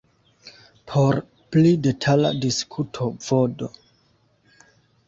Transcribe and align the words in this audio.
Por 0.91 1.19
pli 1.57 1.75
detala 1.89 2.33
diskuto 2.47 3.13
vd. 3.29 3.73